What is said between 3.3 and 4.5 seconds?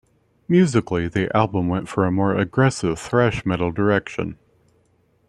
metal direction.